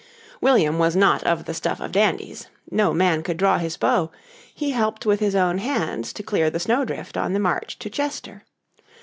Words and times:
William 0.41 0.79
was 0.79 0.95
not 0.95 1.23
of 1.25 1.45
the 1.45 1.53
stuff 1.53 1.79
of 1.79 1.91
dandies. 1.91 2.47
No 2.71 2.91
man 2.91 3.21
could 3.21 3.37
draw 3.37 3.59
his 3.59 3.77
bow; 3.77 4.09
he 4.51 4.71
helped 4.71 5.05
with 5.05 5.19
his 5.19 5.35
own 5.35 5.59
hands 5.59 6.11
to 6.13 6.23
clear 6.23 6.49
the 6.49 6.59
snowdrift 6.59 7.17
on 7.17 7.33
the 7.33 7.39
march 7.39 7.77
to 7.77 7.87
Chester. 7.87 8.43